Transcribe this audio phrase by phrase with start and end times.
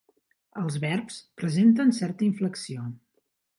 [0.61, 2.91] Els verbs presenten certa inflexió.